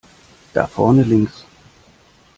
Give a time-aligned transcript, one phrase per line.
[0.53, 1.45] Da vorne links!